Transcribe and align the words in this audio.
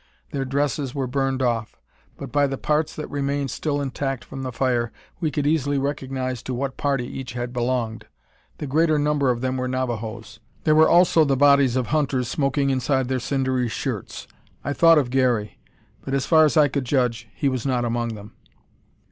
Their 0.31 0.45
dresses 0.45 0.95
were 0.95 1.05
burned 1.05 1.43
off; 1.43 1.77
but 2.17 2.31
by 2.31 2.47
the 2.47 2.57
parts 2.57 2.95
that 2.95 3.07
remained 3.11 3.51
still 3.51 3.79
intact 3.79 4.25
from 4.25 4.41
the 4.41 4.51
fire, 4.51 4.91
we 5.19 5.29
could 5.29 5.45
easily 5.45 5.77
recognise 5.77 6.41
to 6.41 6.55
what 6.55 6.75
party 6.75 7.05
each 7.05 7.33
had 7.33 7.53
belonged. 7.53 8.07
The 8.57 8.65
greater 8.65 8.97
number 8.97 9.29
of 9.29 9.41
them 9.41 9.57
were 9.57 9.67
Navajoes. 9.67 10.39
There 10.63 10.73
were 10.73 10.89
also 10.89 11.23
the 11.23 11.37
bodies 11.37 11.75
of 11.75 11.85
hunters 11.93 12.27
smoking 12.27 12.71
inside 12.71 13.09
their 13.09 13.19
cindery 13.19 13.67
shirts. 13.69 14.25
I 14.63 14.73
thought 14.73 14.97
of 14.97 15.11
Garey; 15.11 15.59
but, 16.03 16.15
as 16.15 16.25
far 16.25 16.45
as 16.45 16.57
I 16.57 16.67
could 16.67 16.85
judge, 16.85 17.29
he 17.35 17.47
was 17.47 17.63
not 17.63 17.85
among 17.85 18.15
them. 18.15 18.33